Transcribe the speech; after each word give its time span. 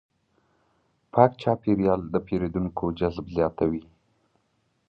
پاک 1.13 1.31
چاپېریال 1.41 2.01
د 2.13 2.15
پیرودونکو 2.25 2.85
جذب 2.99 3.25
زیاتوي. 3.37 3.83